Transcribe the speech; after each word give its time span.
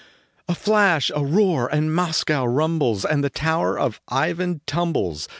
A 0.47 0.55
flash! 0.55 1.11
A 1.15 1.23
roar! 1.23 1.67
and 1.67 1.93
Moscow 1.93 2.43
rumbles, 2.43 3.05
And 3.05 3.23
the 3.23 3.29
tower 3.29 3.77
of 3.77 4.01
Ivan 4.09 4.61
tumbles. 4.65 5.29